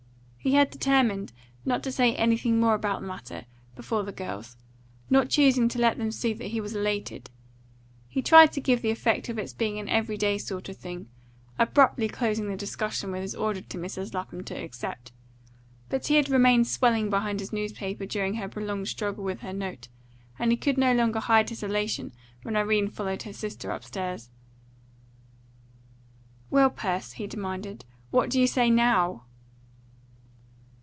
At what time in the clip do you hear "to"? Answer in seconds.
1.83-1.91, 5.69-5.77, 8.53-8.59, 13.61-13.77, 14.45-14.55